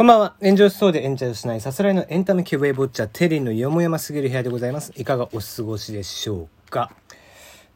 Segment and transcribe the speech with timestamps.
[0.00, 0.34] こんばんは。
[0.40, 4.94] 炎上しそうで炎上しないさすらいのエンタメ系ウェイボッチャテリーのよもやますぎる部屋でございます。
[4.96, 6.90] いかがお過ごしでしょうか。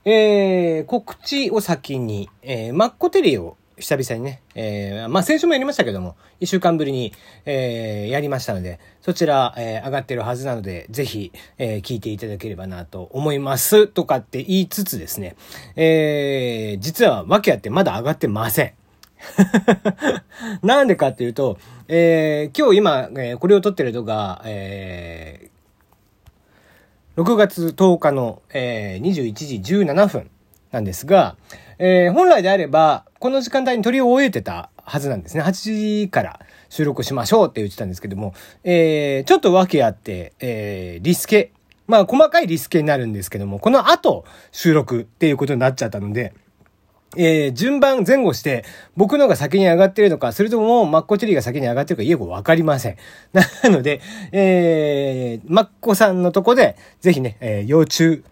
[0.06, 7.12] えー、告知を先に、えー、マッコテリーを久々にね、えー、まあ先週もやりましたけども、一週間ぶりに、
[7.44, 13.86] えー、やりましたので、そちら、えー、上がってるはずなので、ぜひ、えー、聞いていただければなと思います。
[13.86, 15.36] とかって言いつつですね、
[15.76, 18.72] えー、実は訳あってまだ上がってません。
[20.62, 29.32] なんでかっていうと、えー、今日今、えー、これを撮ってるのが、えー、6月10日の、えー、21
[29.62, 30.30] 時17分
[30.72, 31.36] なんですが、
[31.78, 35.42] えー、本来であれば、この時間帯に撮り終えてたはずなんですね。
[35.42, 38.34] 8時から収録しましょうって言ってたんですけども、
[38.64, 41.52] えー、ちょっと訳あって、えー、リスケ。
[41.86, 46.32] まあ、細かいリスケになるんですけども、この後収録っていうことになっちゃったので、
[47.16, 48.64] えー、順番前後して、
[48.96, 52.96] 僕のが先に上がってるのか、それともマッコチェリーが先に上がってるか、よくわかりません。
[53.32, 54.00] なので、
[54.32, 58.22] えー、マッコさんのとこで、ぜひね、えー、要注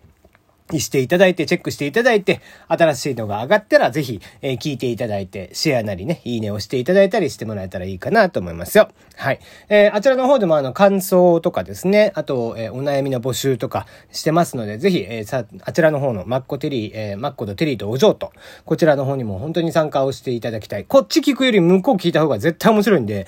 [0.73, 8.89] にしていただいて、チェックしていただいて、新しいのが上がったら、ぜひ、えー、聞いていただいて、シェアなりね、いいねをしていただいたりしてもらえたらいいかなと思いますよ。
[9.17, 9.41] はい。
[9.69, 18.33] えー、あちらの方でもあの、感想とかですね、あと、えー、お悩みの募集とかしてますので、ぜひ、えー、さ、あちらの方のマッコテリー、えー、マッコとテリーとお嬢と、
[18.65, 20.85] こちらの方にも本当に参加をしていただきたい。
[20.85, 23.27] こっち聞くより向こう聞いた方が絶対面白いんで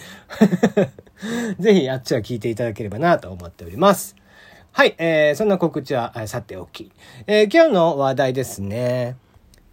[1.58, 4.23] ぜひ、あっちは聞いていただければなと思っております。
[4.76, 6.90] はい、えー、そんな告知はさておき。
[7.28, 9.16] えー、今日の話題ですね。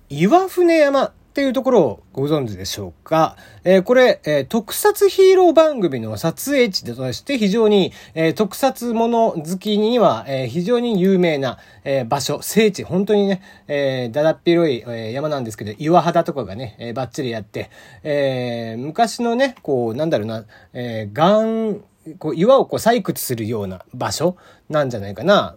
[0.10, 3.36] 岩船山っていうところをご存知でしょうか？
[3.64, 17.72] えー、これ、えー、特撮ヒーロー番組の撮影地として非常に、えー、特撮もの好きには、えー、非常に有名な、えー、場所、聖地、本当にね、えー、だだっ広い、えー、山なんですけど、岩肌とかがね、えー、バッチリやって、
[18.04, 21.82] えー、昔のね、こう、なんだろうな、えー、ガン、
[22.18, 24.38] こう岩をこう採掘するような場所
[24.70, 25.56] なんじゃないかな。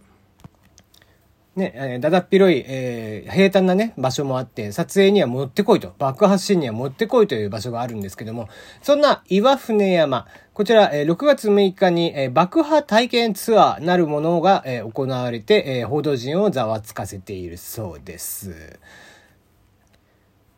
[1.56, 8.48] ね、えー、だだっ広い、えー、平坦なね、場所もあって、撮影にはもってこいと、爆発シーンにはもってこいという場所があるんですけども、
[8.82, 18.80] そんな岩船山、こちら、えー、6月6日に、えー、爆破体験ツアーなるものが、えー、行われて、えー、報道陣をざわつかせているそうです。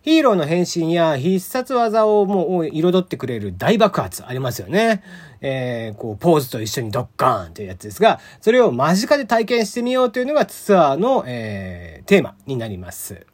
[0.07, 5.03] ヒーローの変身や必殺技をもう彩ってくれる大爆発ありますよね。
[5.41, 13.27] えー、こう、ポーズと一緒にドッカーンというやつですが、それを間近で体験してみようというのがツアーの、えー、テーマになります。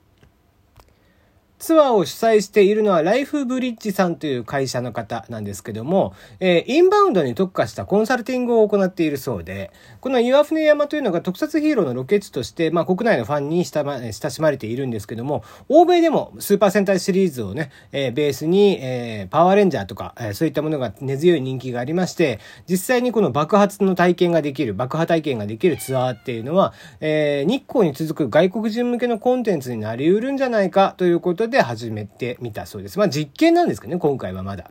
[1.62, 9.70] ツアーを主催しているのはライフブリッジさんという会社の方なんですけども、えー、インバウンドに特化したコンサルティングを行っているそうで、
[10.00, 32.98] この岩船山というのが特撮ヒーローのロケ地として、まあ国内のファンに親しまれているんですけども、欧米でもスーパー戦隊シリーズをね、えー、ベースに、えー、パワーレンジャーとか、えー、そういったものが根強い人気がありまして、実際にこの爆発の体験ができる、爆破体験ができるツアーっていうのは、えー、日光に続く外国人向けのコンテンツになり得るんじゃないかということで、で始めてみたそうです。
[32.98, 34.70] まあ実験なんですけどね、今回はまだ。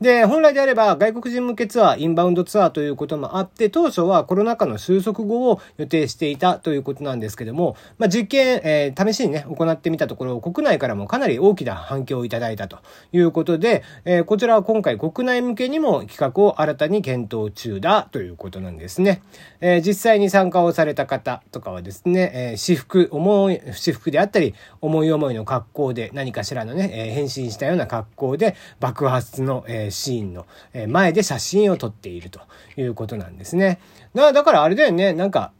[0.00, 12.78] で、本来であれば外国人向けツアー、インバウンドツアーということもあって、当初はコロナ禍の収束後を予定していたということなんですけども、まあ、実験、えー、試しにね、行ってみたところ、国内からもかなり大きな反響をいただいたと
[13.10, 19.20] いうことで、えー、こちらは今回国内向けにも企画を新たに検討中だということなんですね。
[19.60, 30.46] えー、実際に参加をされた方とかはですね、えー、私服、思い、私服であったり、思い思いの格好で何かしらのね、えー、変身したような格好で爆発の、えーシーンの
[30.88, 32.40] 前で写真を撮っていると
[32.76, 33.80] いうことなんですね。
[34.14, 35.52] だだからあれだよね、なんか、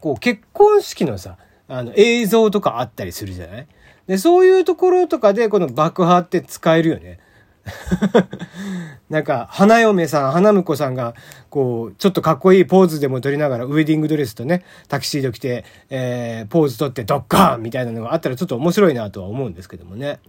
[0.00, 1.38] こう結婚式のさ、
[1.68, 3.66] あの映像とかあったりするじゃない？
[4.06, 7.20] で、そういうところとかでこの爆破って使えるよね。
[9.10, 11.14] なんか、花嫁さん、花婿さんが、
[11.50, 20.20] こう、ちょっとかっこいいポーズでも撮りながら、ウェディングドレスとね、タキシード着て、えー、ポーズ撮ってドッカーンみたいなのがあったらちょっと面白いなとは思うんですけどもね。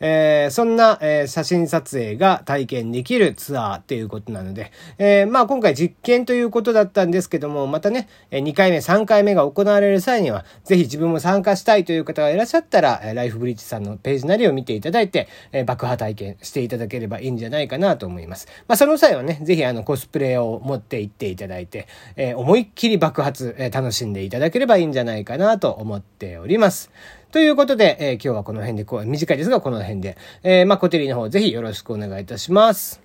[0.00, 18.48] えー、そんな、えー、写真撮影が体験できるツアーっていうことなので、えー、まあ今回実験ということだったんですけども、またね、2回目、3回目が行われる際には、ぜひ自分も参加したいという方がいらっしゃったら、ライフブリッジさんのページなりを見ていただいて、え爆破体験していただければいいんじゃないかなと思います。
[18.68, 21.86] まあその際はね、ぜひあのコスプレを持って行っていただいて、
[22.16, 26.90] え思いっきり爆発、え楽しんでいただければいいんじゃないかなと思っております。
[27.34, 33.03] ということで、えー、今日はこの辺で、こう、短いですが、この辺で、えー、まあ、コテリの方、ぜひよろしくお願いいたします。